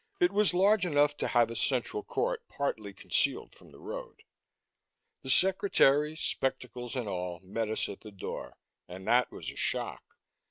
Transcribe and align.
It 0.19 0.31
was 0.31 0.51
large 0.55 0.83
enough 0.83 1.15
to 1.17 1.27
have 1.27 1.51
a 1.51 1.55
central 1.55 2.01
court 2.01 2.41
partly 2.47 2.91
concealed 2.91 3.53
from 3.53 3.69
the 3.69 3.77
road. 3.77 4.23
The 5.21 5.29
secretary, 5.29 6.15
spectacles 6.15 6.95
and 6.95 7.07
all, 7.07 7.39
met 7.41 7.69
us 7.69 7.87
at 7.87 8.01
the 8.01 8.09
door 8.11 8.57
and 8.87 9.07
that 9.07 9.31
was 9.31 9.51
a 9.51 9.55
shock. 9.55 10.17